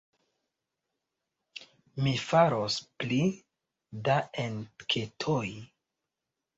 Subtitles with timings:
[2.07, 3.23] Mi faros pli
[4.09, 5.49] da enketoj.